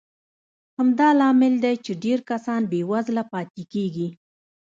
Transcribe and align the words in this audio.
همدا 0.79 1.07
لامل 1.19 1.53
دی 1.63 1.75
چې 1.85 1.91
ډېر 2.03 2.19
کسان 2.31 2.61
بېوزله 2.71 3.23
پاتې 3.33 3.63
کېږي. 3.73 4.07